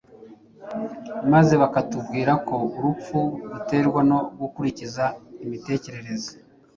maze 1.31 1.53
hakatubwira 1.61 2.31
ko 2.47 2.55
urupfu 2.77 3.19
ruterwa 3.53 4.01
no 4.09 4.19
gukurikiza 4.39 5.05
imitekerereze 5.45 6.31